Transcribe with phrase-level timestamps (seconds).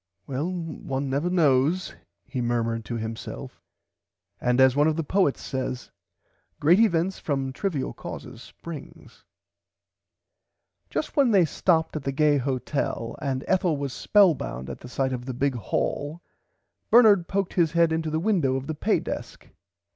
[0.25, 1.93] Well one never knows
[2.25, 3.61] he murmerd to himself
[4.39, 5.91] and as one of the poets says
[6.59, 9.23] great events from trivil causes springs.
[10.89, 15.13] Just then they stopped at the gay hotel and Ethel was spellbound at the size
[15.13, 16.23] of the big hall
[16.89, 19.49] Bernard poked his head into the window of the pay desk.